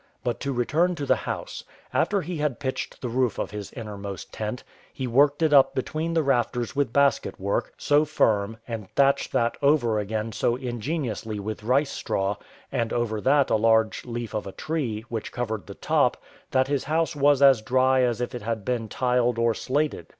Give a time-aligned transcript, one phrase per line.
[0.23, 1.63] But to return to the house:
[1.93, 6.15] after he had pitched the roof of his innermost tent, he worked it up between
[6.15, 11.61] the rafters with basket work, so firm, and thatched that over again so ingeniously with
[11.61, 12.37] rice straw,
[12.71, 16.17] and over that a large leaf of a tree, which covered the top,
[16.49, 20.07] that his house was as dry as if it had been tiled or slated.